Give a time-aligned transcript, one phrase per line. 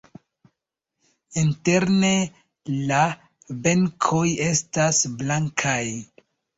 [1.41, 2.09] Interne
[2.87, 3.05] la
[3.69, 5.81] benkoj estas blankaj.